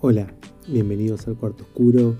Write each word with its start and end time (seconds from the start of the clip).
Hola, 0.00 0.32
bienvenidos 0.68 1.26
al 1.26 1.36
Cuarto 1.36 1.64
Oscuro. 1.64 2.16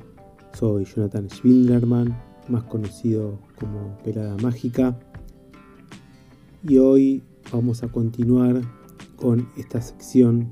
Soy 0.53 0.85
Jonathan 0.85 1.31
Schwindlerman, 1.31 2.21
más 2.49 2.65
conocido 2.65 3.39
como 3.57 3.97
Pelada 3.99 4.37
Mágica. 4.43 4.99
Y 6.65 6.79
hoy 6.79 7.23
vamos 7.53 7.85
a 7.85 7.89
continuar 7.93 8.63
con 9.15 9.49
esta 9.57 9.81
sección 9.81 10.51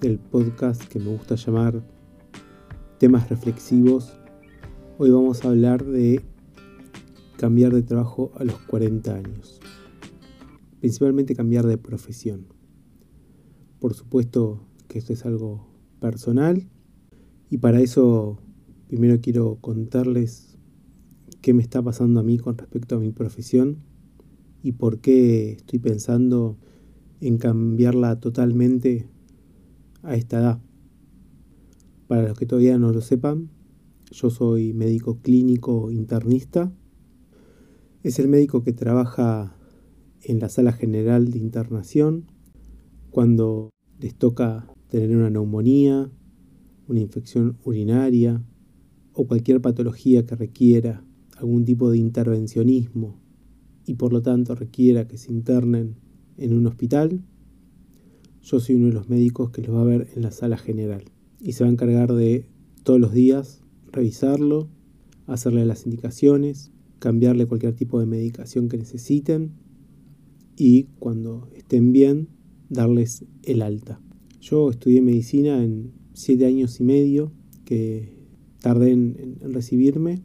del 0.00 0.18
podcast 0.18 0.82
que 0.88 0.98
me 0.98 1.12
gusta 1.12 1.36
llamar 1.36 1.84
temas 2.98 3.30
reflexivos. 3.30 4.18
Hoy 4.98 5.10
vamos 5.10 5.44
a 5.44 5.50
hablar 5.50 5.84
de 5.84 6.20
cambiar 7.36 7.72
de 7.72 7.82
trabajo 7.82 8.32
a 8.34 8.42
los 8.42 8.58
40 8.62 9.14
años. 9.14 9.60
Principalmente 10.80 11.36
cambiar 11.36 11.64
de 11.66 11.78
profesión. 11.78 12.48
Por 13.78 13.94
supuesto 13.94 14.66
que 14.88 14.98
esto 14.98 15.12
es 15.12 15.24
algo 15.24 15.69
personal 16.00 16.68
y 17.50 17.58
para 17.58 17.80
eso 17.80 18.38
primero 18.88 19.20
quiero 19.20 19.58
contarles 19.60 20.58
qué 21.40 21.54
me 21.54 21.62
está 21.62 21.82
pasando 21.82 22.20
a 22.20 22.22
mí 22.22 22.38
con 22.38 22.58
respecto 22.58 22.96
a 22.96 22.98
mi 22.98 23.12
profesión 23.12 23.78
y 24.62 24.72
por 24.72 25.00
qué 25.00 25.52
estoy 25.52 25.78
pensando 25.78 26.58
en 27.20 27.38
cambiarla 27.38 28.18
totalmente 28.20 29.08
a 30.02 30.16
esta 30.16 30.40
edad. 30.40 30.60
Para 32.08 32.28
los 32.28 32.38
que 32.38 32.46
todavía 32.46 32.78
no 32.78 32.92
lo 32.92 33.00
sepan, 33.00 33.50
yo 34.10 34.30
soy 34.30 34.72
médico 34.72 35.18
clínico 35.22 35.90
internista. 35.90 36.72
Es 38.02 38.18
el 38.18 38.28
médico 38.28 38.64
que 38.64 38.72
trabaja 38.72 39.56
en 40.22 40.40
la 40.40 40.48
sala 40.48 40.72
general 40.72 41.30
de 41.30 41.38
internación 41.38 42.26
cuando 43.10 43.70
les 43.98 44.14
toca 44.14 44.66
tener 44.90 45.16
una 45.16 45.30
neumonía, 45.30 46.10
una 46.88 47.00
infección 47.00 47.56
urinaria 47.64 48.42
o 49.12 49.26
cualquier 49.26 49.60
patología 49.60 50.26
que 50.26 50.36
requiera 50.36 51.04
algún 51.36 51.64
tipo 51.64 51.90
de 51.90 51.98
intervencionismo 51.98 53.18
y 53.86 53.94
por 53.94 54.12
lo 54.12 54.20
tanto 54.20 54.54
requiera 54.54 55.08
que 55.08 55.16
se 55.16 55.32
internen 55.32 55.96
en 56.36 56.54
un 56.54 56.66
hospital, 56.66 57.22
yo 58.42 58.60
soy 58.60 58.76
uno 58.76 58.86
de 58.88 58.92
los 58.92 59.08
médicos 59.08 59.50
que 59.50 59.62
los 59.62 59.74
va 59.74 59.82
a 59.82 59.84
ver 59.84 60.08
en 60.14 60.22
la 60.22 60.30
sala 60.30 60.56
general 60.56 61.04
y 61.40 61.52
se 61.52 61.64
va 61.64 61.70
a 61.70 61.72
encargar 61.72 62.12
de 62.12 62.46
todos 62.82 63.00
los 63.00 63.12
días 63.12 63.62
revisarlo, 63.92 64.68
hacerle 65.26 65.64
las 65.64 65.84
indicaciones, 65.86 66.72
cambiarle 66.98 67.46
cualquier 67.46 67.74
tipo 67.74 68.00
de 68.00 68.06
medicación 68.06 68.68
que 68.68 68.78
necesiten 68.78 69.52
y 70.56 70.84
cuando 70.98 71.48
estén 71.54 71.92
bien 71.92 72.28
darles 72.68 73.24
el 73.42 73.62
alta. 73.62 74.00
Yo 74.40 74.70
estudié 74.70 75.02
medicina 75.02 75.62
en 75.62 75.92
siete 76.14 76.46
años 76.46 76.80
y 76.80 76.84
medio 76.84 77.30
que 77.66 78.14
tardé 78.60 78.92
en, 78.92 79.36
recibirme. 79.40 80.22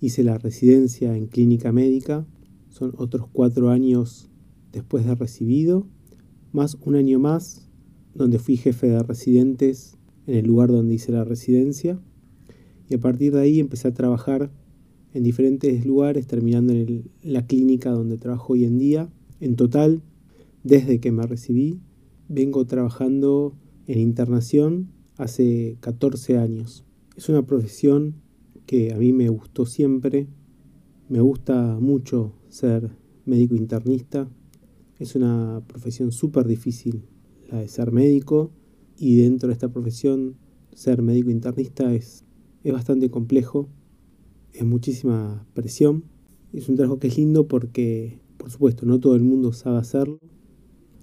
Hice 0.00 0.24
la 0.24 0.38
residencia 0.38 1.16
en 1.16 1.28
clínica 1.28 1.70
médica. 1.70 2.26
Son 2.68 2.92
otros 2.96 3.28
cuatro 3.32 3.70
años 3.70 4.28
después 4.72 5.06
de 5.06 5.14
recibido. 5.14 5.86
Más 6.52 6.76
un 6.84 6.96
año 6.96 7.20
más 7.20 7.70
donde 8.12 8.40
fui 8.40 8.56
jefe 8.56 8.88
de 8.88 9.02
residentes 9.04 9.98
en 10.26 10.34
el 10.34 10.46
lugar 10.46 10.70
donde 10.70 10.94
hice 10.94 11.12
la 11.12 11.24
residencia. 11.24 12.00
Y 12.90 12.94
a 12.94 13.00
partir 13.00 13.34
de 13.34 13.40
ahí 13.40 13.60
empecé 13.60 13.86
a 13.86 13.94
trabajar 13.94 14.50
en 15.12 15.22
diferentes 15.22 15.86
lugares, 15.86 16.26
terminando 16.26 16.72
en 16.72 17.08
la 17.22 17.46
clínica 17.46 17.92
donde 17.92 18.18
trabajo 18.18 18.54
hoy 18.54 18.64
en 18.64 18.78
día. 18.78 19.08
En 19.38 19.54
total, 19.54 20.02
desde 20.64 20.98
que 20.98 21.12
me 21.12 21.24
recibí, 21.24 21.80
vengo 22.28 22.64
trabajando 22.66 23.56
en 23.86 23.98
internación 23.98 24.90
hace 25.16 25.76
14 25.80 26.38
años. 26.38 26.84
Es 27.16 27.28
una 27.28 27.46
profesión 27.46 28.16
que 28.66 28.92
a 28.92 28.98
mí 28.98 29.12
me 29.12 29.28
gustó 29.28 29.66
siempre. 29.66 30.26
Me 31.08 31.20
gusta 31.20 31.78
mucho 31.80 32.34
ser 32.48 32.90
médico 33.24 33.54
internista. 33.54 34.28
Es 34.98 35.14
una 35.14 35.62
profesión 35.66 36.12
súper 36.12 36.46
difícil 36.46 37.04
la 37.50 37.60
de 37.60 37.68
ser 37.68 37.92
médico 37.92 38.52
y 38.96 39.16
dentro 39.16 39.48
de 39.48 39.52
esta 39.52 39.68
profesión 39.68 40.36
ser 40.72 41.02
médico 41.02 41.30
internista 41.30 41.92
es, 41.94 42.24
es 42.62 42.72
bastante 42.72 43.10
complejo. 43.10 43.68
Es 44.52 44.64
muchísima 44.64 45.46
presión. 45.52 46.04
Es 46.52 46.68
un 46.68 46.76
trabajo 46.76 46.98
que 46.98 47.08
es 47.08 47.18
lindo 47.18 47.48
porque, 47.48 48.20
por 48.36 48.50
supuesto, 48.50 48.86
no 48.86 49.00
todo 49.00 49.16
el 49.16 49.24
mundo 49.24 49.52
sabe 49.52 49.78
hacerlo. 49.78 50.18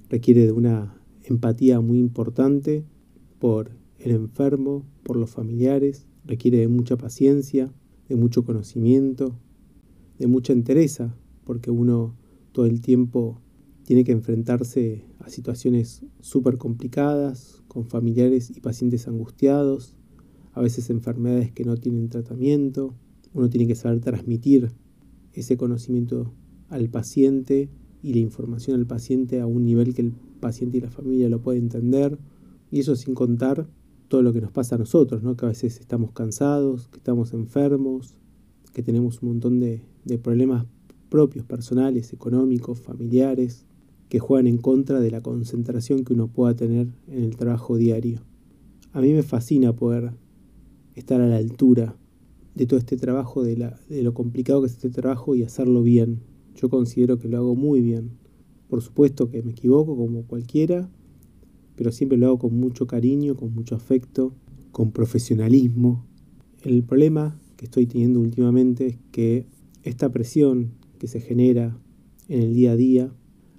Requiere 0.09 0.45
de 0.45 0.51
una 0.51 1.00
empatía 1.23 1.81
muy 1.81 1.99
importante 1.99 2.85
por 3.39 3.71
el 3.99 4.11
enfermo, 4.11 4.85
por 5.03 5.15
los 5.15 5.29
familiares, 5.29 6.07
requiere 6.25 6.59
de 6.59 6.67
mucha 6.67 6.97
paciencia, 6.97 7.73
de 8.07 8.15
mucho 8.15 8.43
conocimiento, 8.43 9.35
de 10.17 10.27
mucha 10.27 10.53
entereza, 10.53 11.15
porque 11.43 11.71
uno 11.71 12.15
todo 12.51 12.65
el 12.65 12.81
tiempo 12.81 13.39
tiene 13.83 14.03
que 14.03 14.11
enfrentarse 14.11 15.05
a 15.19 15.29
situaciones 15.29 16.03
súper 16.19 16.57
complicadas, 16.57 17.63
con 17.67 17.85
familiares 17.85 18.51
y 18.55 18.59
pacientes 18.59 19.07
angustiados, 19.07 19.95
a 20.53 20.61
veces 20.61 20.89
enfermedades 20.89 21.51
que 21.51 21.63
no 21.63 21.77
tienen 21.77 22.09
tratamiento, 22.09 22.95
uno 23.33 23.49
tiene 23.49 23.67
que 23.67 23.75
saber 23.75 24.01
transmitir 24.01 24.71
ese 25.33 25.55
conocimiento 25.55 26.33
al 26.69 26.89
paciente 26.89 27.69
y 28.03 28.13
la 28.13 28.19
información 28.19 28.79
al 28.79 28.85
paciente 28.85 29.39
a 29.41 29.47
un 29.47 29.65
nivel 29.65 29.93
que 29.93 30.01
el 30.01 30.13
paciente 30.39 30.77
y 30.77 30.81
la 30.81 30.89
familia 30.89 31.29
lo 31.29 31.41
pueden 31.41 31.63
entender. 31.63 32.17
Y 32.71 32.79
eso 32.79 32.95
sin 32.95 33.13
contar 33.13 33.67
todo 34.07 34.21
lo 34.21 34.33
que 34.33 34.41
nos 34.41 34.51
pasa 34.51 34.75
a 34.75 34.77
nosotros, 34.77 35.23
¿no? 35.23 35.35
que 35.35 35.45
a 35.45 35.49
veces 35.49 35.79
estamos 35.79 36.11
cansados, 36.11 36.87
que 36.87 36.97
estamos 36.97 37.33
enfermos, 37.33 38.15
que 38.73 38.83
tenemos 38.83 39.21
un 39.21 39.29
montón 39.29 39.59
de, 39.59 39.81
de 40.05 40.17
problemas 40.17 40.65
propios, 41.09 41.45
personales, 41.45 42.13
económicos, 42.13 42.79
familiares, 42.79 43.65
que 44.09 44.19
juegan 44.19 44.47
en 44.47 44.57
contra 44.57 44.99
de 44.99 45.11
la 45.11 45.21
concentración 45.21 46.03
que 46.03 46.13
uno 46.13 46.27
pueda 46.27 46.55
tener 46.55 46.87
en 47.07 47.23
el 47.23 47.37
trabajo 47.37 47.77
diario. 47.77 48.21
A 48.93 49.01
mí 49.01 49.13
me 49.13 49.23
fascina 49.23 49.73
poder 49.73 50.11
estar 50.95 51.21
a 51.21 51.27
la 51.27 51.37
altura 51.37 51.95
de 52.55 52.65
todo 52.65 52.79
este 52.79 52.97
trabajo, 52.97 53.43
de, 53.43 53.55
la, 53.55 53.79
de 53.87 54.03
lo 54.03 54.13
complicado 54.13 54.61
que 54.61 54.67
es 54.67 54.73
este 54.73 54.89
trabajo 54.89 55.35
y 55.35 55.43
hacerlo 55.43 55.83
bien, 55.83 56.19
yo 56.55 56.69
considero 56.69 57.19
que 57.19 57.27
lo 57.27 57.37
hago 57.37 57.55
muy 57.55 57.81
bien. 57.81 58.11
Por 58.67 58.81
supuesto 58.81 59.29
que 59.29 59.41
me 59.41 59.51
equivoco 59.51 59.95
como 59.95 60.23
cualquiera, 60.23 60.89
pero 61.75 61.91
siempre 61.91 62.17
lo 62.17 62.27
hago 62.27 62.39
con 62.39 62.59
mucho 62.59 62.87
cariño, 62.87 63.35
con 63.35 63.53
mucho 63.53 63.75
afecto, 63.75 64.33
con 64.71 64.91
profesionalismo. 64.91 66.05
El 66.61 66.83
problema 66.83 67.39
que 67.57 67.65
estoy 67.65 67.87
teniendo 67.87 68.19
últimamente 68.19 68.87
es 68.87 68.97
que 69.11 69.47
esta 69.83 70.11
presión 70.11 70.71
que 70.99 71.07
se 71.07 71.19
genera 71.19 71.77
en 72.27 72.41
el 72.41 72.53
día 72.53 72.71
a 72.71 72.75
día, 72.75 73.13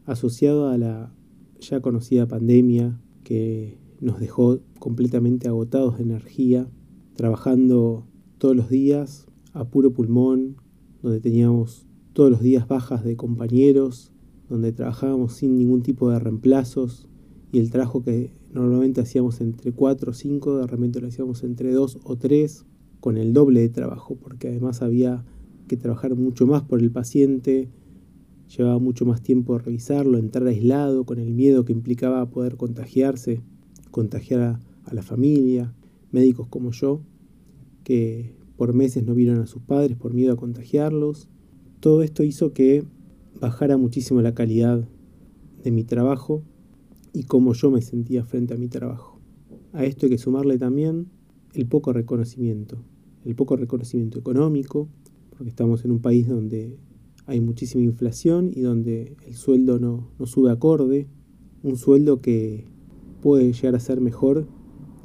asociado 0.06 0.68
a 0.68 0.78
la 0.78 1.12
ya 1.60 1.80
conocida 1.80 2.26
pandemia 2.26 3.00
que 3.24 3.78
nos 4.00 4.18
dejó 4.18 4.60
completamente 4.78 5.48
agotados 5.48 5.98
de 5.98 6.04
energía, 6.04 6.68
trabajando 7.14 8.06
todos 8.38 8.56
los 8.56 8.68
días 8.68 9.26
a 9.52 9.68
puro 9.68 9.92
pulmón, 9.92 10.56
donde 11.02 11.20
teníamos 11.20 11.86
todos 12.12 12.30
los 12.30 12.40
días 12.40 12.68
bajas 12.68 13.04
de 13.04 13.16
compañeros, 13.16 14.12
donde 14.48 14.72
trabajábamos 14.72 15.32
sin 15.34 15.56
ningún 15.56 15.82
tipo 15.82 16.10
de 16.10 16.18
reemplazos 16.18 17.08
y 17.52 17.58
el 17.58 17.70
trabajo 17.70 18.02
que 18.02 18.32
normalmente 18.52 19.00
hacíamos 19.00 19.40
entre 19.40 19.72
4 19.72 20.10
o 20.10 20.14
5, 20.14 20.58
de 20.58 20.66
repente 20.66 21.00
lo 21.00 21.08
hacíamos 21.08 21.42
entre 21.42 21.72
2 21.72 22.00
o 22.04 22.16
3, 22.16 22.66
con 23.00 23.16
el 23.16 23.32
doble 23.32 23.60
de 23.60 23.68
trabajo, 23.68 24.16
porque 24.16 24.48
además 24.48 24.82
había 24.82 25.24
que 25.68 25.76
trabajar 25.76 26.14
mucho 26.14 26.46
más 26.46 26.62
por 26.62 26.80
el 26.80 26.90
paciente, 26.90 27.70
llevaba 28.56 28.78
mucho 28.78 29.06
más 29.06 29.22
tiempo 29.22 29.58
revisarlo, 29.58 30.18
entrar 30.18 30.46
aislado, 30.46 31.04
con 31.04 31.18
el 31.18 31.32
miedo 31.32 31.64
que 31.64 31.72
implicaba 31.72 32.28
poder 32.28 32.56
contagiarse, 32.56 33.40
contagiar 33.90 34.40
a, 34.40 34.60
a 34.84 34.94
la 34.94 35.02
familia, 35.02 35.74
médicos 36.10 36.46
como 36.48 36.72
yo, 36.72 37.00
que 37.84 38.34
por 38.56 38.74
meses 38.74 39.02
no 39.04 39.14
vieron 39.14 39.40
a 39.40 39.46
sus 39.46 39.62
padres 39.62 39.96
por 39.96 40.14
miedo 40.14 40.34
a 40.34 40.36
contagiarlos, 40.36 41.28
todo 41.82 42.04
esto 42.04 42.22
hizo 42.22 42.52
que 42.52 42.84
bajara 43.40 43.76
muchísimo 43.76 44.22
la 44.22 44.34
calidad 44.34 44.88
de 45.64 45.72
mi 45.72 45.82
trabajo 45.82 46.44
y 47.12 47.24
cómo 47.24 47.54
yo 47.54 47.72
me 47.72 47.82
sentía 47.82 48.24
frente 48.24 48.54
a 48.54 48.56
mi 48.56 48.68
trabajo. 48.68 49.18
A 49.72 49.84
esto 49.84 50.06
hay 50.06 50.10
que 50.10 50.18
sumarle 50.18 50.58
también 50.58 51.08
el 51.54 51.66
poco 51.66 51.92
reconocimiento, 51.92 52.84
el 53.24 53.34
poco 53.34 53.56
reconocimiento 53.56 54.16
económico, 54.16 54.88
porque 55.30 55.48
estamos 55.48 55.84
en 55.84 55.90
un 55.90 55.98
país 55.98 56.28
donde 56.28 56.78
hay 57.26 57.40
muchísima 57.40 57.82
inflación 57.82 58.52
y 58.54 58.60
donde 58.60 59.16
el 59.26 59.34
sueldo 59.34 59.80
no, 59.80 60.08
no 60.20 60.26
sube 60.26 60.52
acorde, 60.52 61.08
un 61.64 61.76
sueldo 61.76 62.20
que 62.20 62.64
puede 63.20 63.52
llegar 63.52 63.74
a 63.74 63.80
ser 63.80 64.00
mejor 64.00 64.46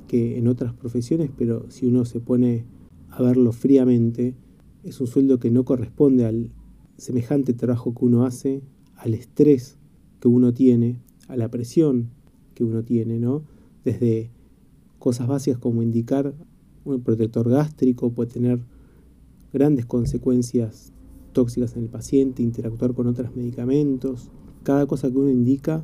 que 0.08 0.38
en 0.38 0.48
otras 0.48 0.76
profesiones, 0.76 1.32
pero 1.36 1.72
si 1.72 1.88
uno 1.88 2.06
se 2.06 2.20
pone 2.20 2.66
a 3.10 3.24
verlo 3.24 3.52
fríamente, 3.52 4.36
es 4.84 5.02
un 5.02 5.08
sueldo 5.08 5.40
que 5.40 5.50
no 5.50 5.66
corresponde 5.66 6.26
al 6.26 6.52
semejante 6.98 7.54
trabajo 7.54 7.94
que 7.94 8.06
uno 8.06 8.26
hace, 8.26 8.62
al 8.96 9.14
estrés 9.14 9.78
que 10.20 10.28
uno 10.28 10.54
tiene, 10.54 11.00
a 11.28 11.38
la 11.38 11.50
presión 11.50 12.10
que 12.54 12.64
uno 12.64 12.84
tiene, 12.84 13.20
¿no? 13.20 13.44
Desde 13.84 14.32
cosas 15.00 15.28
básicas 15.28 15.60
como 15.60 15.84
indicar 15.84 16.34
un 16.84 17.02
protector 17.02 17.50
gástrico, 17.50 18.12
puede 18.12 18.32
tener 18.32 18.60
grandes 19.54 19.86
consecuencias 19.86 20.92
tóxicas 21.34 21.76
en 21.76 21.84
el 21.84 21.90
paciente, 21.90 22.42
interactuar 22.42 22.94
con 22.94 23.08
otros 23.08 23.36
medicamentos. 23.36 24.32
Cada 24.64 24.86
cosa 24.88 25.12
que 25.12 25.18
uno 25.18 25.30
indica, 25.30 25.84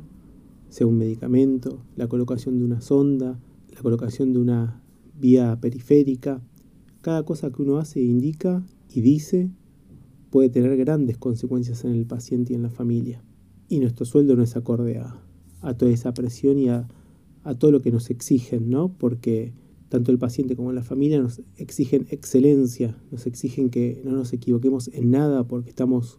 sea 0.68 0.86
un 0.86 0.98
medicamento, 0.98 1.78
la 1.96 2.08
colocación 2.08 2.58
de 2.58 2.64
una 2.64 2.80
sonda, 2.80 3.38
la 3.72 3.82
colocación 3.82 4.32
de 4.32 4.40
una 4.40 4.82
vía 5.20 5.58
periférica, 5.60 6.42
cada 7.02 7.22
cosa 7.22 7.50
que 7.50 7.62
uno 7.62 7.78
hace, 7.78 8.00
indica 8.02 8.64
y 8.92 9.00
dice 9.00 9.50
puede 10.34 10.48
tener 10.48 10.76
grandes 10.76 11.16
consecuencias 11.16 11.84
en 11.84 11.92
el 11.92 12.06
paciente 12.06 12.52
y 12.52 12.56
en 12.56 12.62
la 12.64 12.68
familia. 12.68 13.22
Y 13.68 13.78
nuestro 13.78 14.04
sueldo 14.04 14.34
no 14.34 14.42
es 14.42 14.56
acorde 14.56 14.98
a, 14.98 15.22
toda 15.74 15.92
esa 15.92 16.12
presión 16.12 16.58
y 16.58 16.68
a, 16.70 16.88
a 17.44 17.54
todo 17.54 17.70
lo 17.70 17.82
que 17.82 17.92
nos 17.92 18.10
exigen, 18.10 18.68
¿no? 18.68 18.92
Porque 18.98 19.54
tanto 19.88 20.10
el 20.10 20.18
paciente 20.18 20.56
como 20.56 20.72
la 20.72 20.82
familia 20.82 21.20
nos 21.20 21.40
exigen 21.54 22.08
excelencia, 22.10 23.00
nos 23.12 23.28
exigen 23.28 23.70
que 23.70 24.02
no 24.04 24.10
nos 24.10 24.32
equivoquemos 24.32 24.88
en 24.88 25.12
nada 25.12 25.46
porque 25.46 25.70
estamos 25.70 26.18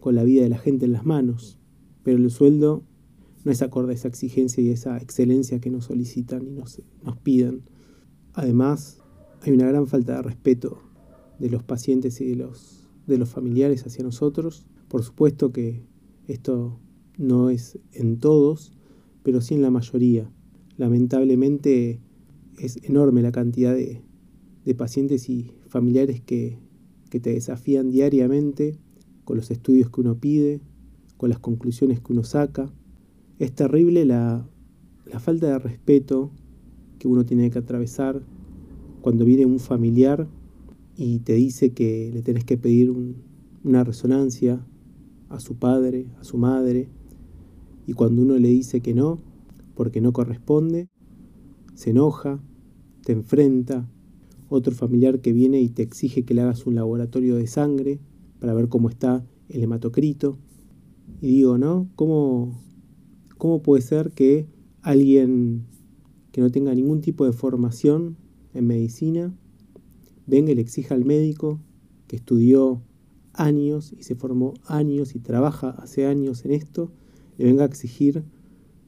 con 0.00 0.16
la 0.16 0.24
vida 0.24 0.42
de 0.42 0.48
la 0.48 0.58
gente 0.58 0.86
en 0.86 0.92
las 0.92 1.06
manos. 1.06 1.60
Pero 2.02 2.18
el 2.18 2.28
sueldo 2.32 2.82
no 3.44 3.52
es 3.52 3.62
acorde 3.62 3.92
a 3.92 3.94
esa 3.94 4.08
exigencia 4.08 4.64
y 4.64 4.70
esa 4.70 4.96
excelencia 4.96 5.60
que 5.60 5.70
nos 5.70 5.84
solicitan 5.84 6.44
y 6.44 6.50
nos, 6.50 6.82
nos 7.04 7.16
piden. 7.18 7.62
Además, 8.32 8.98
hay 9.42 9.52
una 9.52 9.68
gran 9.68 9.86
falta 9.86 10.16
de 10.16 10.22
respeto 10.22 10.82
de 11.38 11.50
los 11.50 11.62
pacientes 11.62 12.20
y 12.20 12.30
de 12.30 12.34
los, 12.34 12.77
de 13.08 13.18
los 13.18 13.30
familiares 13.30 13.86
hacia 13.86 14.04
nosotros. 14.04 14.66
Por 14.88 15.02
supuesto 15.02 15.50
que 15.52 15.82
esto 16.26 16.78
no 17.16 17.50
es 17.50 17.78
en 17.92 18.18
todos, 18.18 18.72
pero 19.22 19.40
sí 19.40 19.54
en 19.54 19.62
la 19.62 19.70
mayoría. 19.70 20.30
Lamentablemente 20.76 22.00
es 22.58 22.78
enorme 22.84 23.22
la 23.22 23.32
cantidad 23.32 23.74
de, 23.74 24.02
pacientes 24.76 25.30
y 25.30 25.54
familiares 25.66 26.20
que, 26.20 26.58
que 27.08 27.20
te 27.20 27.32
desafían 27.32 27.90
diariamente 27.90 28.78
con 29.24 29.38
los 29.38 29.50
estudios 29.50 29.88
que 29.88 30.02
uno 30.02 30.18
pide, 30.18 30.60
con 31.16 31.30
las 31.30 31.38
conclusiones 31.38 32.00
que 32.00 32.12
uno 32.12 32.22
saca. 32.22 32.70
Es 33.38 33.54
terrible 33.54 34.04
la, 34.04 34.46
la 35.06 35.20
falta 35.20 35.46
de 35.46 35.58
respeto 35.58 36.30
que 36.98 37.08
uno 37.08 37.24
tiene 37.24 37.50
que 37.50 37.58
atravesar 37.58 38.22
cuando 39.00 39.24
viene 39.24 39.46
un 39.46 39.58
familiar 39.58 40.28
y 41.00 41.20
te 41.20 41.34
dice 41.34 41.70
que 41.70 42.10
le 42.12 42.22
tenés 42.22 42.44
que 42.44 42.58
pedir 42.58 42.92
una 43.62 43.84
resonancia 43.84 44.66
a 45.28 45.38
su 45.38 45.56
padre, 45.56 46.08
a 46.18 46.24
su 46.24 46.38
madre, 46.38 46.88
y 47.86 47.92
cuando 47.92 48.20
uno 48.20 48.36
le 48.36 48.48
dice 48.48 48.80
que 48.80 48.94
no, 48.94 49.22
porque 49.76 50.00
no 50.00 50.12
corresponde, 50.12 50.88
se 51.74 51.90
enoja, 51.90 52.42
te 53.04 53.12
enfrenta, 53.12 53.88
otro 54.48 54.74
familiar 54.74 55.20
que 55.20 55.32
viene 55.32 55.60
y 55.60 55.68
te 55.68 55.82
exige 55.82 56.24
que 56.24 56.34
le 56.34 56.40
hagas 56.40 56.66
un 56.66 56.74
laboratorio 56.74 57.36
de 57.36 57.46
sangre 57.46 58.00
para 58.40 58.52
ver 58.52 58.68
cómo 58.68 58.88
está 58.88 59.24
el 59.48 59.62
hematocrito. 59.62 60.36
Y 61.20 61.28
digo, 61.28 61.58
¿no? 61.58 61.88
¿Cómo, 61.94 62.60
cómo 63.36 63.62
puede 63.62 63.82
ser 63.82 64.10
que 64.10 64.48
alguien 64.82 65.64
que 66.32 66.40
no 66.40 66.50
tenga 66.50 66.74
ningún 66.74 67.02
tipo 67.02 67.24
de 67.24 67.32
formación 67.32 68.16
en 68.52 68.66
medicina 68.66 69.32
venga 70.28 70.52
y 70.52 70.54
le 70.54 70.60
exija 70.60 70.94
al 70.94 71.04
médico 71.04 71.58
que 72.06 72.16
estudió 72.16 72.82
años 73.32 73.94
y 73.98 74.02
se 74.02 74.14
formó 74.14 74.54
años 74.66 75.14
y 75.14 75.20
trabaja 75.20 75.70
hace 75.70 76.06
años 76.06 76.44
en 76.44 76.52
esto, 76.52 76.92
le 77.38 77.46
venga 77.46 77.64
a 77.64 77.66
exigir 77.66 78.24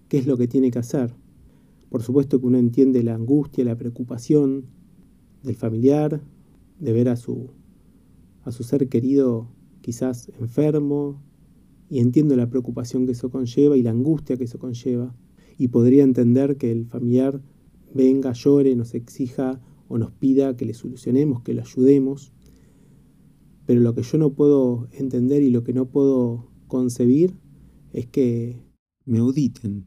qué 0.08 0.18
es 0.18 0.26
lo 0.26 0.36
que 0.36 0.48
tiene 0.48 0.70
que 0.70 0.78
hacer. 0.78 1.14
Por 1.88 2.02
supuesto 2.02 2.40
que 2.40 2.46
uno 2.46 2.58
entiende 2.58 3.02
la 3.02 3.14
angustia, 3.14 3.64
la 3.64 3.76
preocupación 3.76 4.66
del 5.42 5.56
familiar, 5.56 6.20
de 6.78 6.92
ver 6.92 7.08
a 7.08 7.16
su, 7.16 7.50
a 8.44 8.52
su 8.52 8.62
ser 8.62 8.88
querido 8.88 9.48
quizás 9.80 10.30
enfermo, 10.38 11.20
y 11.88 11.98
entiendo 11.98 12.36
la 12.36 12.48
preocupación 12.48 13.06
que 13.06 13.12
eso 13.12 13.30
conlleva 13.30 13.76
y 13.76 13.82
la 13.82 13.90
angustia 13.90 14.36
que 14.36 14.44
eso 14.44 14.58
conlleva, 14.58 15.14
y 15.58 15.68
podría 15.68 16.04
entender 16.04 16.56
que 16.56 16.70
el 16.70 16.86
familiar 16.86 17.42
venga, 17.92 18.32
llore, 18.32 18.76
nos 18.76 18.94
exija 18.94 19.60
o 19.90 19.98
nos 19.98 20.12
pida 20.12 20.56
que 20.56 20.64
le 20.64 20.72
solucionemos, 20.72 21.42
que 21.42 21.52
le 21.52 21.62
ayudemos, 21.62 22.32
pero 23.66 23.80
lo 23.80 23.92
que 23.92 24.02
yo 24.02 24.18
no 24.18 24.34
puedo 24.34 24.88
entender 24.92 25.42
y 25.42 25.50
lo 25.50 25.64
que 25.64 25.72
no 25.72 25.86
puedo 25.86 26.48
concebir 26.68 27.36
es 27.92 28.06
que 28.06 28.62
me 29.04 29.18
auditen, 29.18 29.86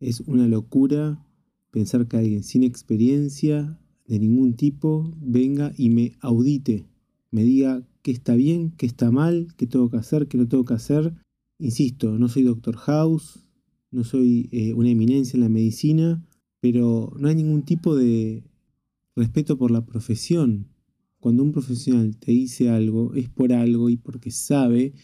es 0.00 0.20
una 0.20 0.48
locura 0.48 1.22
pensar 1.70 2.08
que 2.08 2.16
alguien 2.16 2.42
sin 2.42 2.62
experiencia 2.62 3.78
de 4.06 4.18
ningún 4.18 4.54
tipo 4.54 5.14
venga 5.20 5.74
y 5.76 5.90
me 5.90 6.12
audite, 6.20 6.86
me 7.30 7.44
diga 7.44 7.86
qué 8.00 8.12
está 8.12 8.34
bien, 8.34 8.72
qué 8.78 8.86
está 8.86 9.10
mal, 9.10 9.48
qué 9.58 9.66
tengo 9.66 9.90
que 9.90 9.98
hacer, 9.98 10.26
qué 10.26 10.38
no 10.38 10.48
tengo 10.48 10.64
que 10.64 10.74
hacer. 10.74 11.14
Insisto, 11.58 12.18
no 12.18 12.28
soy 12.28 12.44
Doctor 12.44 12.76
House, 12.76 13.46
no 13.90 14.04
soy 14.04 14.48
eh, 14.52 14.72
una 14.72 14.88
eminencia 14.88 15.36
en 15.36 15.42
la 15.42 15.50
medicina, 15.50 16.26
pero 16.60 17.12
no 17.18 17.28
hay 17.28 17.34
ningún 17.34 17.62
tipo 17.62 17.94
de 17.94 18.42
respeto 19.14 19.58
por 19.58 19.70
la 19.70 19.84
profesión. 19.84 20.68
Cuando 21.18 21.42
un 21.42 21.52
profesional 21.52 22.16
te 22.16 22.32
dice 22.32 22.70
algo, 22.70 23.14
es 23.14 23.28
por 23.28 23.52
algo 23.52 23.90
y 23.90 23.96
porque 23.96 24.30
sabe 24.30 24.94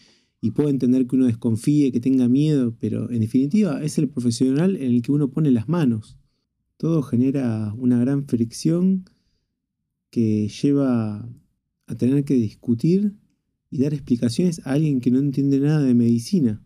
y 0.41 0.51
puedo 0.51 0.69
entender 0.69 1.05
que 1.05 1.15
uno 1.15 1.25
desconfíe, 1.25 1.91
que 1.91 1.99
tenga 1.99 2.27
miedo, 2.27 2.75
pero 2.79 3.09
en 3.11 3.19
definitiva 3.19 3.83
es 3.83 3.97
el 3.97 4.09
profesional 4.09 4.75
en 4.77 4.91
el 4.91 5.01
que 5.01 5.11
uno 5.11 5.31
pone 5.31 5.51
las 5.51 5.67
manos. 5.67 6.17
Todo 6.77 7.01
genera 7.01 7.73
una 7.77 7.99
gran 7.99 8.25
fricción 8.25 9.05
que 10.09 10.47
lleva 10.47 11.29
a 11.87 11.95
tener 11.95 12.23
que 12.23 12.35
discutir 12.35 13.15
y 13.69 13.81
dar 13.81 13.93
explicaciones 13.93 14.65
a 14.65 14.71
alguien 14.71 15.01
que 15.01 15.11
no 15.11 15.19
entiende 15.19 15.59
nada 15.59 15.81
de 15.81 15.93
medicina. 15.93 16.63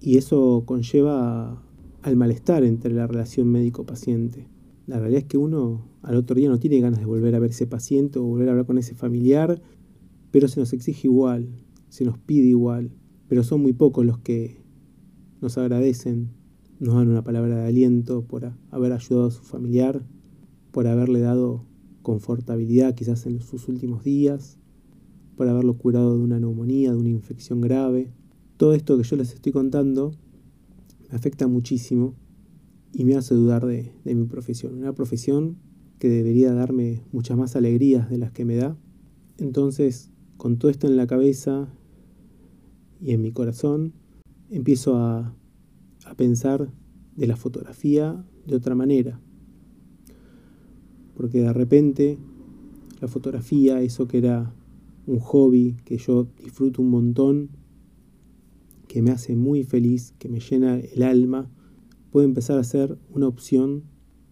Y 0.00 0.18
eso 0.18 0.64
conlleva 0.66 1.62
al 2.02 2.16
malestar 2.16 2.64
entre 2.64 2.92
la 2.92 3.06
relación 3.06 3.48
médico-paciente. 3.50 4.48
La 4.86 5.00
realidad 5.00 5.22
es 5.22 5.28
que 5.28 5.36
uno 5.36 5.84
al 6.02 6.14
otro 6.14 6.36
día 6.36 6.48
no 6.48 6.60
tiene 6.60 6.80
ganas 6.80 7.00
de 7.00 7.06
volver 7.06 7.34
a 7.34 7.40
ver 7.40 7.50
ese 7.50 7.66
paciente 7.66 8.20
o 8.20 8.24
volver 8.24 8.48
a 8.48 8.52
hablar 8.52 8.66
con 8.66 8.78
ese 8.78 8.94
familiar, 8.94 9.60
pero 10.30 10.46
se 10.46 10.60
nos 10.60 10.72
exige 10.72 11.08
igual, 11.08 11.48
se 11.88 12.04
nos 12.04 12.18
pide 12.18 12.46
igual, 12.46 12.92
pero 13.28 13.42
son 13.42 13.62
muy 13.62 13.72
pocos 13.72 14.06
los 14.06 14.18
que 14.18 14.60
nos 15.40 15.58
agradecen, 15.58 16.30
nos 16.78 16.94
dan 16.94 17.08
una 17.08 17.24
palabra 17.24 17.56
de 17.56 17.66
aliento 17.66 18.22
por 18.22 18.52
haber 18.70 18.92
ayudado 18.92 19.26
a 19.26 19.30
su 19.32 19.42
familiar, 19.42 20.06
por 20.70 20.86
haberle 20.86 21.18
dado 21.20 21.64
confortabilidad 22.02 22.94
quizás 22.94 23.26
en 23.26 23.40
sus 23.40 23.66
últimos 23.68 24.04
días, 24.04 24.58
por 25.36 25.48
haberlo 25.48 25.76
curado 25.76 26.16
de 26.16 26.22
una 26.22 26.38
neumonía, 26.38 26.92
de 26.92 26.98
una 26.98 27.08
infección 27.08 27.60
grave. 27.60 28.12
Todo 28.56 28.72
esto 28.72 28.96
que 28.96 29.02
yo 29.02 29.16
les 29.16 29.34
estoy 29.34 29.50
contando 29.50 30.12
me 31.10 31.16
afecta 31.16 31.48
muchísimo 31.48 32.14
y 32.92 33.04
me 33.04 33.16
hace 33.16 33.34
dudar 33.34 33.66
de, 33.66 33.92
de 34.04 34.14
mi 34.14 34.26
profesión. 34.26 34.74
Una 34.74 34.94
profesión 34.94 35.56
que 35.98 36.08
debería 36.08 36.52
darme 36.52 37.02
muchas 37.12 37.36
más 37.36 37.56
alegrías 37.56 38.10
de 38.10 38.18
las 38.18 38.32
que 38.32 38.44
me 38.44 38.56
da. 38.56 38.76
Entonces, 39.38 40.10
con 40.36 40.58
todo 40.58 40.70
esto 40.70 40.86
en 40.86 40.96
la 40.96 41.06
cabeza 41.06 41.68
y 43.00 43.12
en 43.12 43.22
mi 43.22 43.32
corazón, 43.32 43.92
empiezo 44.50 44.96
a, 44.96 45.34
a 46.04 46.14
pensar 46.14 46.70
de 47.16 47.26
la 47.26 47.36
fotografía 47.36 48.24
de 48.46 48.56
otra 48.56 48.74
manera. 48.74 49.20
Porque 51.16 51.40
de 51.40 51.52
repente 51.52 52.18
la 53.00 53.08
fotografía, 53.08 53.80
eso 53.80 54.06
que 54.06 54.18
era 54.18 54.54
un 55.06 55.18
hobby 55.18 55.76
que 55.84 55.98
yo 55.98 56.28
disfruto 56.42 56.82
un 56.82 56.90
montón, 56.90 57.50
que 58.88 59.02
me 59.02 59.10
hace 59.10 59.36
muy 59.36 59.64
feliz, 59.64 60.14
que 60.18 60.28
me 60.28 60.40
llena 60.40 60.78
el 60.78 61.02
alma, 61.02 61.50
puede 62.16 62.28
empezar 62.28 62.58
a 62.58 62.64
ser 62.64 62.96
una 63.10 63.28
opción 63.28 63.82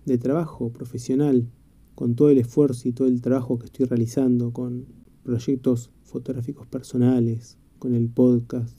de 0.07 0.17
trabajo 0.17 0.73
profesional, 0.73 1.51
con 1.95 2.15
todo 2.15 2.31
el 2.31 2.39
esfuerzo 2.39 2.89
y 2.89 2.93
todo 2.93 3.09
el 3.09 3.21
trabajo 3.21 3.59
que 3.59 3.67
estoy 3.67 3.85
realizando, 3.85 4.55
con 4.55 4.87
proyectos 5.23 5.91
fotográficos 6.03 6.67
personales, 6.67 7.59
con 7.79 7.95
el 7.95 8.09
podcast, 8.09 8.79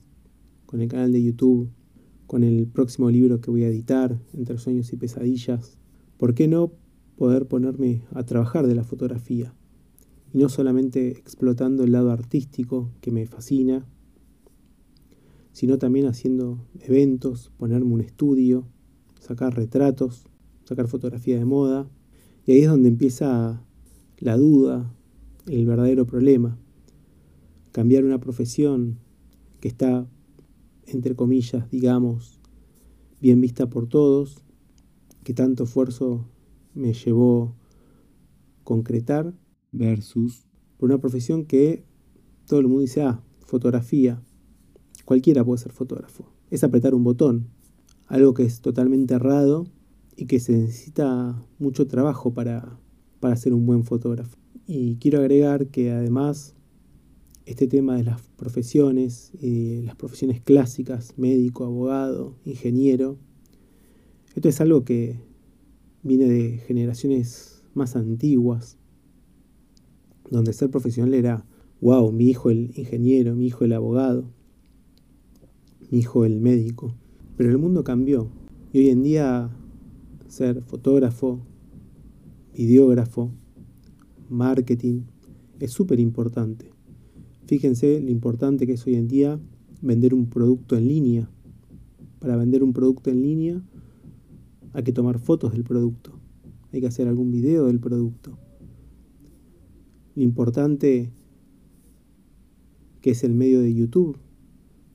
con 0.65 0.81
el 0.81 0.87
canal 0.87 1.11
de 1.11 1.21
YouTube, 1.21 1.69
con 2.25 2.43
el 2.43 2.65
próximo 2.65 3.11
libro 3.11 3.41
que 3.41 3.51
voy 3.51 3.63
a 3.63 3.67
editar, 3.67 4.19
Entre 4.33 4.57
Sueños 4.57 4.91
y 4.91 4.97
Pesadillas. 4.97 5.77
¿Por 6.17 6.33
qué 6.33 6.47
no 6.47 6.71
poder 7.15 7.45
ponerme 7.45 8.01
a 8.09 8.23
trabajar 8.23 8.65
de 8.65 8.73
la 8.73 8.83
fotografía? 8.83 9.53
Y 10.33 10.39
no 10.39 10.49
solamente 10.49 11.09
explotando 11.09 11.83
el 11.83 11.91
lado 11.91 12.09
artístico 12.09 12.89
que 13.01 13.11
me 13.11 13.27
fascina, 13.27 13.85
sino 15.51 15.77
también 15.77 16.07
haciendo 16.07 16.57
eventos, 16.79 17.51
ponerme 17.59 17.93
un 17.93 18.01
estudio, 18.01 18.65
sacar 19.25 19.55
retratos, 19.55 20.27
sacar 20.65 20.87
fotografía 20.87 21.37
de 21.37 21.45
moda. 21.45 21.89
Y 22.45 22.51
ahí 22.51 22.59
es 22.61 22.69
donde 22.69 22.89
empieza 22.89 23.61
la 24.19 24.37
duda, 24.37 24.93
el 25.47 25.65
verdadero 25.65 26.05
problema. 26.05 26.57
Cambiar 27.71 28.05
una 28.05 28.19
profesión 28.19 28.99
que 29.59 29.67
está, 29.67 30.07
entre 30.85 31.15
comillas, 31.15 31.69
digamos, 31.71 32.39
bien 33.19 33.41
vista 33.41 33.67
por 33.67 33.87
todos, 33.87 34.43
que 35.23 35.33
tanto 35.33 35.63
esfuerzo 35.63 36.27
me 36.75 36.93
llevó 36.93 37.55
concretar 38.63 39.33
versus 39.71 40.45
por 40.77 40.89
una 40.89 40.99
profesión 40.99 41.45
que 41.45 41.83
todo 42.45 42.59
el 42.59 42.67
mundo 42.67 42.81
dice, 42.81 43.01
ah, 43.01 43.23
fotografía, 43.39 44.21
cualquiera 45.03 45.43
puede 45.43 45.57
ser 45.57 45.71
fotógrafo. 45.71 46.25
Es 46.51 46.63
apretar 46.63 46.93
un 46.93 47.03
botón, 47.03 47.47
algo 48.07 48.33
que 48.33 48.43
es 48.43 48.61
totalmente 48.61 49.13
errado 49.13 49.67
y 50.15 50.25
que 50.25 50.39
se 50.39 50.53
necesita 50.53 51.41
mucho 51.59 51.87
trabajo 51.87 52.33
para, 52.33 52.79
para 53.19 53.35
ser 53.35 53.53
un 53.53 53.65
buen 53.65 53.83
fotógrafo. 53.83 54.37
Y 54.67 54.95
quiero 54.97 55.19
agregar 55.19 55.67
que 55.67 55.91
además 55.91 56.55
este 57.45 57.67
tema 57.67 57.95
de 57.95 58.03
las 58.03 58.21
profesiones, 58.37 59.31
y 59.39 59.81
las 59.83 59.95
profesiones 59.95 60.41
clásicas, 60.41 61.13
médico, 61.17 61.65
abogado, 61.65 62.35
ingeniero, 62.43 63.17
esto 64.35 64.49
es 64.49 64.59
algo 64.61 64.83
que 64.83 65.19
viene 66.03 66.25
de 66.25 66.57
generaciones 66.57 67.63
más 67.73 67.95
antiguas, 67.95 68.77
donde 70.29 70.53
ser 70.53 70.71
profesional 70.71 71.13
era, 71.13 71.45
wow, 71.81 72.11
mi 72.11 72.29
hijo 72.29 72.49
el 72.49 72.71
ingeniero, 72.75 73.35
mi 73.35 73.47
hijo 73.47 73.63
el 73.65 73.73
abogado, 73.73 74.25
mi 75.91 75.99
hijo 75.99 76.25
el 76.25 76.39
médico. 76.39 76.95
Pero 77.37 77.49
el 77.49 77.57
mundo 77.57 77.83
cambió 77.83 78.29
y 78.71 78.79
hoy 78.79 78.89
en 78.89 79.03
día 79.03 79.49
ser 80.27 80.61
fotógrafo, 80.61 81.39
videógrafo, 82.53 83.31
marketing, 84.29 85.01
es 85.59 85.71
súper 85.71 85.99
importante. 85.99 86.71
Fíjense 87.45 88.01
lo 88.01 88.09
importante 88.09 88.65
que 88.65 88.73
es 88.73 88.87
hoy 88.87 88.95
en 88.95 89.07
día 89.07 89.39
vender 89.81 90.13
un 90.13 90.27
producto 90.27 90.77
en 90.77 90.87
línea. 90.87 91.29
Para 92.19 92.37
vender 92.37 92.63
un 92.63 92.73
producto 92.73 93.09
en 93.09 93.21
línea 93.21 93.61
hay 94.73 94.83
que 94.83 94.93
tomar 94.93 95.19
fotos 95.19 95.53
del 95.53 95.63
producto, 95.63 96.19
hay 96.71 96.81
que 96.81 96.87
hacer 96.87 97.07
algún 97.07 97.31
video 97.31 97.65
del 97.65 97.79
producto. 97.79 98.37
Lo 100.15 100.23
importante 100.23 101.11
que 103.01 103.11
es 103.11 103.23
el 103.23 103.33
medio 103.33 103.61
de 103.61 103.73
YouTube, 103.73 104.17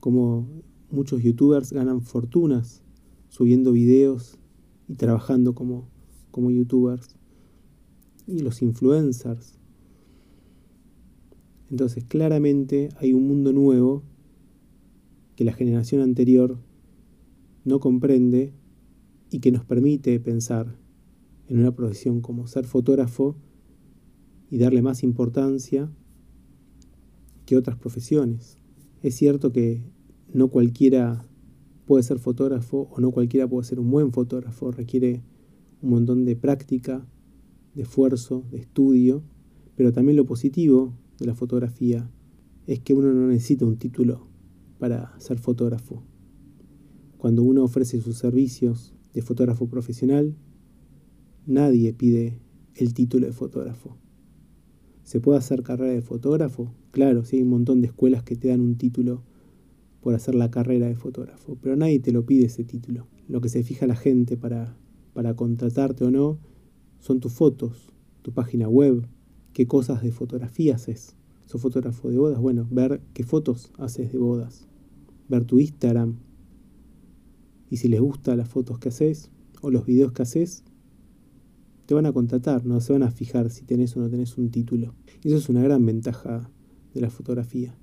como 0.00 0.48
muchos 0.90 1.22
youtubers 1.22 1.72
ganan 1.72 2.02
fortunas 2.02 2.82
subiendo 3.28 3.72
videos 3.72 4.38
y 4.88 4.94
trabajando 4.94 5.54
como, 5.54 5.88
como 6.30 6.50
youtubers. 6.50 7.16
Y 8.26 8.40
los 8.40 8.62
influencers. 8.62 9.58
Entonces 11.70 12.04
claramente 12.04 12.90
hay 12.98 13.12
un 13.12 13.26
mundo 13.26 13.52
nuevo 13.52 14.02
que 15.36 15.44
la 15.44 15.52
generación 15.52 16.02
anterior 16.02 16.58
no 17.64 17.80
comprende 17.80 18.52
y 19.30 19.40
que 19.40 19.52
nos 19.52 19.64
permite 19.64 20.18
pensar 20.20 20.76
en 21.48 21.58
una 21.58 21.74
profesión 21.74 22.20
como 22.20 22.46
ser 22.46 22.66
fotógrafo 22.66 23.36
y 24.50 24.58
darle 24.58 24.82
más 24.82 25.02
importancia 25.02 25.90
que 27.46 27.56
otras 27.56 27.76
profesiones. 27.76 28.58
Es 29.02 29.14
cierto 29.14 29.52
que 29.52 29.82
no 30.32 30.48
cualquiera 30.48 31.26
puede 31.86 32.02
ser 32.02 32.18
fotógrafo 32.18 32.88
o 32.92 33.00
no 33.00 33.10
cualquiera 33.10 33.48
puede 33.48 33.64
ser 33.64 33.80
un 33.80 33.90
buen 33.90 34.12
fotógrafo, 34.12 34.70
requiere 34.70 35.22
un 35.82 35.90
montón 35.90 36.24
de 36.24 36.36
práctica, 36.36 37.06
de 37.74 37.82
esfuerzo, 37.82 38.44
de 38.50 38.58
estudio, 38.58 39.22
pero 39.76 39.92
también 39.92 40.16
lo 40.16 40.26
positivo 40.26 40.92
de 41.18 41.26
la 41.26 41.34
fotografía 41.34 42.10
es 42.66 42.80
que 42.80 42.94
uno 42.94 43.12
no 43.12 43.26
necesita 43.26 43.66
un 43.66 43.76
título 43.76 44.26
para 44.78 45.18
ser 45.18 45.38
fotógrafo. 45.38 46.02
Cuando 47.18 47.42
uno 47.42 47.64
ofrece 47.64 48.00
sus 48.00 48.16
servicios 48.16 48.94
de 49.12 49.22
fotógrafo 49.22 49.68
profesional, 49.68 50.36
nadie 51.46 51.92
pide 51.92 52.40
el 52.74 52.94
título 52.94 53.26
de 53.26 53.32
fotógrafo. 53.32 53.96
¿Se 55.02 55.20
puede 55.20 55.38
hacer 55.38 55.62
carrera 55.62 55.92
de 55.92 56.02
fotógrafo? 56.02 56.72
Claro, 56.92 57.24
sí 57.24 57.36
hay 57.36 57.42
un 57.42 57.50
montón 57.50 57.80
de 57.80 57.88
escuelas 57.88 58.22
que 58.22 58.36
te 58.36 58.48
dan 58.48 58.60
un 58.60 58.76
título 58.76 59.24
por 60.00 60.14
hacer 60.14 60.34
la 60.34 60.50
carrera 60.50 60.86
de 60.86 60.96
fotógrafo, 60.96 61.58
pero 61.60 61.76
nadie 61.76 62.00
te 62.00 62.12
lo 62.12 62.24
pide 62.24 62.46
ese 62.46 62.64
título. 62.64 63.06
Lo 63.28 63.40
que 63.40 63.48
se 63.48 63.62
fija 63.62 63.86
la 63.86 63.96
gente 63.96 64.36
para, 64.36 64.76
para 65.12 65.34
contratarte 65.34 66.04
o 66.04 66.10
no 66.10 66.38
son 66.98 67.20
tus 67.20 67.32
fotos, 67.32 67.92
tu 68.22 68.32
página 68.32 68.68
web, 68.68 69.06
qué 69.52 69.66
cosas 69.66 70.02
de 70.02 70.12
fotografía 70.12 70.76
haces. 70.76 71.16
¿Sos 71.46 71.60
fotógrafo 71.60 72.10
de 72.10 72.18
bodas? 72.18 72.40
Bueno, 72.40 72.68
ver 72.70 73.00
qué 73.12 73.24
fotos 73.24 73.72
haces 73.76 74.12
de 74.12 74.18
bodas. 74.18 74.68
Ver 75.28 75.44
tu 75.44 75.58
Instagram. 75.58 76.16
Y 77.68 77.78
si 77.78 77.88
les 77.88 78.00
gustan 78.00 78.38
las 78.38 78.48
fotos 78.48 78.78
que 78.78 78.90
haces 78.90 79.30
o 79.60 79.70
los 79.70 79.84
videos 79.84 80.12
que 80.12 80.22
haces, 80.22 80.64
te 81.86 81.94
van 81.94 82.06
a 82.06 82.12
contratar, 82.12 82.64
no 82.64 82.80
se 82.80 82.92
van 82.92 83.02
a 83.02 83.10
fijar 83.10 83.50
si 83.50 83.64
tenés 83.64 83.96
o 83.96 84.00
no 84.00 84.08
tenés 84.08 84.38
un 84.38 84.50
título. 84.50 84.94
Y 85.24 85.28
eso 85.28 85.38
es 85.38 85.48
una 85.48 85.60
gran 85.62 85.84
ventaja 85.84 86.48
de 86.94 87.00
la 87.00 87.10
fotografía. 87.10 87.76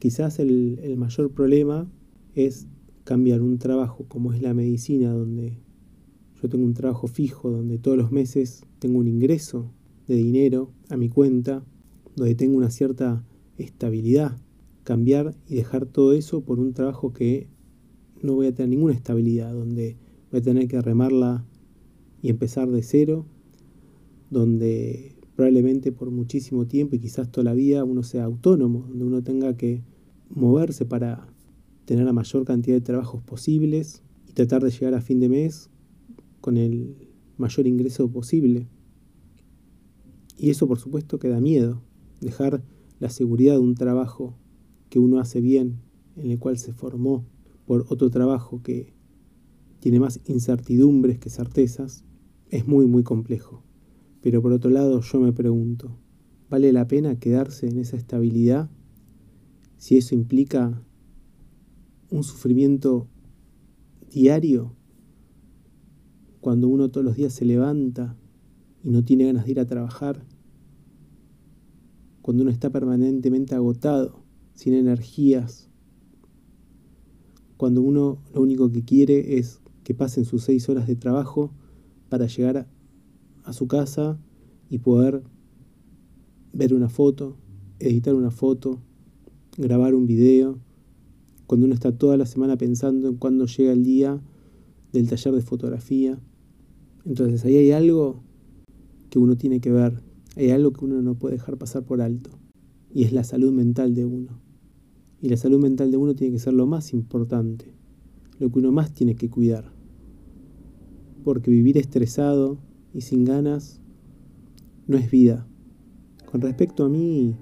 Quizás 0.00 0.38
el, 0.38 0.96
mayor 0.96 1.30
problema 1.30 1.86
es 2.34 2.66
cambiar 3.04 3.42
un 3.42 3.58
trabajo 3.58 4.06
como 4.08 4.32
es 4.32 4.40
la 4.40 4.54
medicina, 4.54 5.12
donde 5.12 5.58
yo 6.42 6.48
tengo 6.48 6.64
un 6.64 6.72
trabajo 6.72 7.06
fijo, 7.06 7.50
donde 7.50 7.76
todos 7.76 7.98
los 7.98 8.10
meses 8.10 8.64
tengo 8.78 8.98
un 8.98 9.08
ingreso 9.08 9.70
de 10.08 10.14
dinero 10.14 10.72
a 10.88 10.96
mi 10.96 11.10
cuenta, 11.10 11.62
donde 12.16 12.34
tengo 12.34 12.56
una 12.56 12.70
cierta 12.70 13.26
estabilidad. 13.58 14.38
Cambiar 14.84 15.36
y 15.46 15.56
dejar 15.56 15.84
todo 15.84 16.14
eso 16.14 16.40
por 16.40 16.60
un 16.60 16.72
trabajo 16.72 17.12
que 17.12 17.48
no 18.22 18.34
voy 18.34 18.46
a 18.46 18.54
tener 18.54 18.70
ninguna 18.70 18.94
estabilidad, 18.94 19.52
donde 19.52 19.98
voy 20.30 20.40
a 20.40 20.42
tener 20.42 20.66
que 20.66 20.80
remarla 20.80 21.44
y 22.22 22.30
empezar 22.30 22.70
de 22.70 22.82
cero, 22.82 23.26
donde 24.30 25.14
probablemente 25.36 25.92
por 25.92 26.10
muchísimo 26.10 26.66
tiempo 26.66 26.96
y 26.96 27.00
quizás 27.00 27.30
toda 27.30 27.44
la 27.44 27.54
vida 27.54 27.84
uno 27.84 28.02
sea 28.02 28.24
autónomo, 28.24 28.86
donde 28.88 29.04
uno 29.04 29.22
tenga 29.22 29.58
que 29.58 29.82
moverse 30.30 30.84
para 30.86 31.26
tener 31.84 32.04
la 32.04 32.12
mayor 32.12 32.44
cantidad 32.44 32.76
de 32.76 32.80
trabajos 32.80 33.22
posibles 33.22 34.02
y 34.28 34.32
tratar 34.32 34.62
de 34.62 34.70
llegar 34.70 34.94
a 34.94 35.00
fin 35.00 35.20
de 35.20 35.28
mes 35.28 35.70
con 36.40 36.56
el 36.56 37.08
mayor 37.36 37.66
ingreso 37.66 38.10
posible. 38.10 38.68
Y 40.38 40.50
eso 40.50 40.66
por 40.68 40.78
supuesto 40.78 41.18
que 41.18 41.28
da 41.28 41.40
miedo, 41.40 41.82
dejar 42.20 42.62
la 42.98 43.10
seguridad 43.10 43.54
de 43.54 43.60
un 43.60 43.74
trabajo 43.74 44.36
que 44.88 44.98
uno 44.98 45.18
hace 45.18 45.40
bien, 45.40 45.80
en 46.16 46.30
el 46.30 46.38
cual 46.38 46.58
se 46.58 46.72
formó, 46.72 47.26
por 47.66 47.86
otro 47.88 48.10
trabajo 48.10 48.62
que 48.62 48.94
tiene 49.80 50.00
más 50.00 50.20
incertidumbres 50.26 51.18
que 51.18 51.30
certezas, 51.30 52.04
es 52.50 52.66
muy 52.66 52.86
muy 52.86 53.02
complejo. 53.02 53.62
Pero 54.20 54.42
por 54.42 54.52
otro 54.52 54.70
lado 54.70 55.00
yo 55.00 55.20
me 55.20 55.32
pregunto, 55.32 55.96
¿vale 56.48 56.72
la 56.72 56.86
pena 56.86 57.18
quedarse 57.18 57.68
en 57.68 57.78
esa 57.78 57.96
estabilidad 57.96 58.70
si 59.80 59.96
eso 59.96 60.14
implica 60.14 60.84
un 62.10 62.22
sufrimiento 62.22 63.08
diario? 64.12 64.76
Cuando 66.42 66.68
uno 66.68 66.90
todos 66.90 67.02
los 67.02 67.16
días 67.16 67.32
se 67.32 67.46
levanta 67.46 68.14
y 68.84 68.90
no 68.90 69.02
tiene 69.02 69.24
ganas 69.24 69.46
de 69.46 69.52
ir 69.52 69.58
a 69.58 69.64
trabajar, 69.64 70.22
cuando 72.20 72.42
uno 72.42 72.52
está 72.52 72.68
permanentemente 72.68 73.54
agotado, 73.54 74.22
sin 74.52 74.74
energías, 74.74 75.70
cuando 77.56 77.80
uno 77.80 78.18
lo 78.34 78.42
único 78.42 78.70
que 78.70 78.84
quiere 78.84 79.38
es 79.38 79.62
que 79.82 79.94
pasen 79.94 80.26
sus 80.26 80.42
seis 80.42 80.68
horas 80.68 80.86
de 80.88 80.96
trabajo 80.96 81.54
para 82.10 82.26
llegar 82.26 82.68
a, 83.44 83.52
su 83.54 83.66
casa 83.66 84.20
y 84.68 84.80
poder 84.80 85.22
ver 86.52 86.74
una 86.74 86.90
foto, 86.90 87.38
editar 87.78 88.14
una 88.14 88.30
foto, 88.30 88.82
grabar 89.60 89.94
un 89.94 90.06
video, 90.06 90.58
cuando 91.46 91.66
uno 91.66 91.74
está 91.74 91.92
toda 91.92 92.16
la 92.16 92.26
semana 92.26 92.56
pensando 92.56 93.08
en 93.08 93.16
cuándo 93.16 93.46
llega 93.46 93.72
el 93.72 93.84
día 93.84 94.20
del 94.92 95.08
taller 95.08 95.34
de 95.34 95.42
fotografía. 95.42 96.18
Entonces 97.04 97.44
ahí 97.44 97.56
hay 97.56 97.72
algo 97.72 98.22
que 99.10 99.18
uno 99.18 99.36
tiene 99.36 99.60
que 99.60 99.70
ver, 99.70 100.02
hay 100.36 100.50
algo 100.50 100.72
que 100.72 100.84
uno 100.84 101.02
no 101.02 101.14
puede 101.14 101.34
dejar 101.36 101.58
pasar 101.58 101.84
por 101.84 102.00
alto, 102.00 102.30
y 102.94 103.04
es 103.04 103.12
la 103.12 103.24
salud 103.24 103.52
mental 103.52 103.94
de 103.94 104.04
uno. 104.04 104.40
Y 105.20 105.28
la 105.28 105.36
salud 105.36 105.60
mental 105.60 105.90
de 105.90 105.98
uno 105.98 106.14
tiene 106.14 106.32
que 106.32 106.38
ser 106.38 106.54
lo 106.54 106.66
más 106.66 106.94
importante, 106.94 107.74
lo 108.38 108.50
que 108.50 108.58
uno 108.58 108.72
más 108.72 108.94
tiene 108.94 109.14
que 109.14 109.28
cuidar. 109.28 109.72
Porque 111.22 111.50
vivir 111.50 111.76
estresado 111.76 112.58
y 112.94 113.02
sin 113.02 113.26
ganas 113.26 113.82
no 114.86 114.96
es 114.96 115.10
vida. 115.10 115.46
Con 116.30 116.40
respecto 116.40 116.84
a 116.84 116.88
mí, 116.88 117.36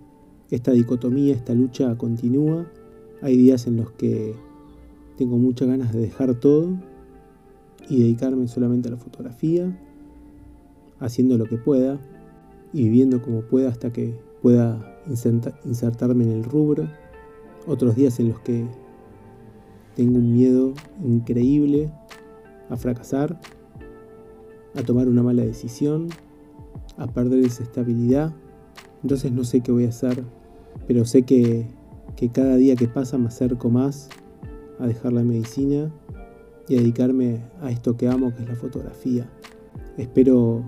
esta 0.50 0.73
dicotomía, 0.73 1.35
esta 1.35 1.55
lucha 1.55 1.97
continúa. 1.97 2.67
Hay 3.23 3.37
días 3.37 3.67
en 3.67 3.76
los 3.76 3.90
que 3.93 4.35
tengo 5.17 5.37
muchas 5.37 5.69
ganas 5.69 5.93
de 5.93 6.00
dejar 6.00 6.35
todo 6.35 6.76
y 7.88 8.00
dedicarme 8.00 8.49
solamente 8.49 8.88
a 8.88 8.93
la 8.93 8.97
fotografía 8.97 9.76
haciendo 11.00 11.38
lo 11.38 11.47
que 11.47 11.57
pueda 11.57 11.99
y 12.73 12.85
viviendo 12.85 13.23
como 13.23 13.43
pueda 13.43 13.69
hasta 13.69 13.93
que 13.93 14.14
pueda 14.43 15.00
insertarme 15.64 16.25
en 16.25 16.33
el 16.33 16.45
rubro. 16.45 16.88
Otros 17.67 17.97
días 17.97 18.19
en 18.21 18.28
los 18.28 18.40
que 18.40 18.67
tengo 19.97 20.19
un 20.19 20.33
miedo 20.33 20.73
increíble 21.05 21.90
a 22.69 22.76
fracasar, 22.76 23.40
a 24.75 24.83
tomar 24.83 25.09
una 25.09 25.23
mala 25.23 25.43
decisión, 25.43 26.09
a 26.97 27.07
perder 27.07 27.45
esa 27.45 27.62
estabilidad. 27.62 28.35
Entonces 29.02 29.33
no 29.33 29.45
sé 29.45 29.61
qué 29.61 29.73
voy 29.73 29.87
a 29.87 29.90
hacer, 29.90 30.25
pero 30.87 31.04
sé 31.04 31.23
que, 31.23 31.66
cada 32.32 32.56
día 32.56 32.75
que 32.75 32.88
pasa 32.88 33.16
me 33.16 33.28
acerco 33.28 33.70
más 33.70 34.08
a 34.80 34.87
dejar 34.87 35.12
la 35.12 35.23
medicina 35.23 35.92
y 36.68 36.76
a 36.76 36.80
dedicarme 36.80 37.40
a 37.61 37.70
esto 37.70 37.97
que 37.97 38.08
amo, 38.08 38.35
que 38.35 38.42
es 38.42 38.49
la 38.49 38.56
fotografía. 38.56 39.30
Espero 39.97 40.64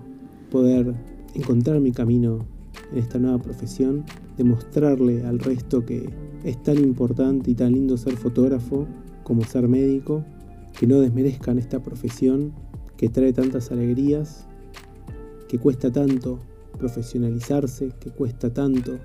poder 0.50 0.94
encontrar 1.34 1.80
mi 1.80 1.92
camino 1.92 2.46
en 2.92 2.98
esta 2.98 3.18
nueva 3.18 3.38
profesión, 3.38 4.04
demostrarle 4.36 5.24
al 5.24 5.38
resto 5.38 5.84
que 5.84 6.08
es 6.44 6.62
tan 6.62 6.78
importante 6.78 7.50
y 7.50 7.54
tan 7.54 7.72
lindo 7.72 7.96
ser 7.96 8.16
fotógrafo 8.16 8.86
como 9.24 9.44
ser 9.44 9.68
médico, 9.68 10.24
que 10.78 10.86
no 10.86 11.00
desmerezcan 11.00 11.58
esta 11.58 11.82
profesión 11.82 12.52
que 12.96 13.08
trae 13.08 13.32
tantas 13.32 13.70
alegrías, 13.70 14.46
que 15.48 15.58
cuesta 15.58 15.90
tanto 15.90 16.38
profesionalizarse, 16.78 17.92
que 18.00 18.10
cuesta 18.10 18.52
tanto 18.52 18.98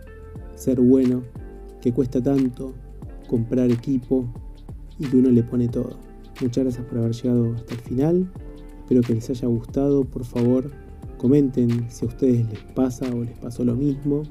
ser 0.55 0.79
bueno, 0.81 1.23
que 1.81 1.93
cuesta 1.93 2.21
tanto 2.21 2.73
comprar 3.27 3.71
equipo 3.71 4.25
y 4.99 5.05
que 5.05 5.17
uno 5.17 5.29
le 5.29 5.43
pone 5.43 5.67
todo. 5.67 5.97
Muchas 6.41 6.63
gracias 6.65 6.85
por 6.85 6.97
haber 6.97 7.13
llegado 7.13 7.53
hasta 7.53 7.73
el 7.73 7.79
final. 7.81 8.31
Espero 8.79 9.01
que 9.01 9.13
les 9.15 9.29
haya 9.29 9.47
gustado. 9.47 10.03
Por 10.03 10.25
favor, 10.25 10.71
comenten 11.17 11.89
si 11.89 12.05
a 12.05 12.07
ustedes 12.07 12.49
les 12.49 12.63
pasa 12.73 13.05
o 13.13 13.23
les 13.23 13.37
pasó 13.37 13.63
lo 13.63 13.75
mismo. 13.75 14.23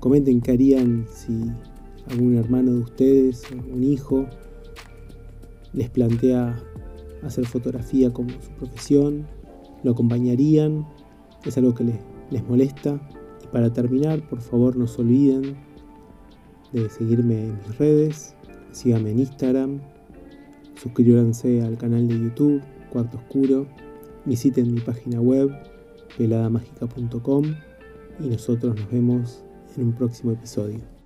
Comenten 0.00 0.40
qué 0.40 0.52
harían 0.52 1.06
si 1.12 1.32
algún 2.08 2.36
hermano 2.36 2.72
de 2.72 2.78
ustedes, 2.78 3.42
un 3.72 3.84
hijo, 3.84 4.26
les 5.72 5.88
plantea 5.90 6.58
hacer 7.22 7.46
fotografía 7.46 8.12
como 8.12 8.30
su 8.30 8.50
profesión, 8.58 9.26
lo 9.82 9.92
acompañarían, 9.92 10.86
es 11.44 11.56
algo 11.56 11.74
que 11.74 11.84
les, 11.84 11.96
les 12.30 12.46
molesta. 12.48 13.00
Para 13.52 13.72
terminar, 13.72 14.26
por 14.28 14.40
favor 14.40 14.76
no 14.76 14.86
se 14.86 15.02
olviden 15.02 15.56
de 16.72 16.88
seguirme 16.88 17.44
en 17.44 17.58
mis 17.58 17.78
redes, 17.78 18.34
síganme 18.72 19.10
en 19.10 19.20
Instagram, 19.20 19.80
suscríbanse 20.76 21.60
al 21.62 21.76
canal 21.76 22.08
de 22.08 22.18
YouTube, 22.18 22.62
Cuarto 22.90 23.18
Oscuro, 23.18 23.66
visiten 24.24 24.72
mi 24.72 24.80
página 24.80 25.20
web, 25.20 25.50
peladamagica.com 26.16 27.44
y 28.20 28.28
nosotros 28.28 28.74
nos 28.74 28.90
vemos 28.90 29.44
en 29.76 29.88
un 29.88 29.92
próximo 29.92 30.32
episodio. 30.32 31.01